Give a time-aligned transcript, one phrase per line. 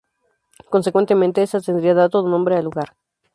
[0.71, 2.95] Consecuentemente, esta tendría dato nombre al lugar.